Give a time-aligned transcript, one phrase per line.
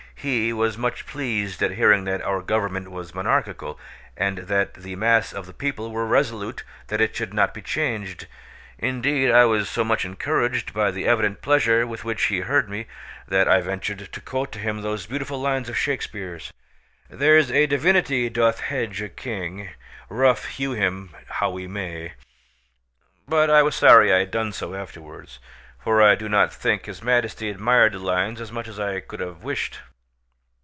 [0.23, 3.79] He was much pleased at hearing that our government was monarchical,
[4.15, 8.27] and that the mass of the people were resolute that it should not be changed;
[8.77, 12.85] indeed, I was so much encouraged by the evident pleasure with which he heard me,
[13.27, 16.53] that I ventured to quote to him those beautiful lines of Shakespeare's—
[17.09, 19.69] "There's a divinity doth hedge a king,
[20.07, 22.13] Rough hew him how we may;"
[23.27, 25.39] but I was sorry I had done so afterwards,
[25.79, 29.19] for I do not think his Majesty admired the lines as much as I could
[29.19, 29.79] have wished.